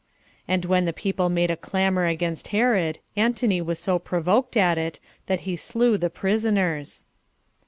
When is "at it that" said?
4.57-5.41